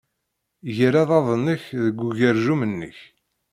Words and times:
Ger 0.75 0.93
aḍad-nnek 1.03 1.63
deg 1.83 1.97
ugerjum-nnek! 2.07 2.97